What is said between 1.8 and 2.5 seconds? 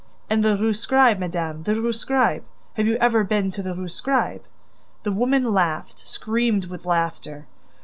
Scribe?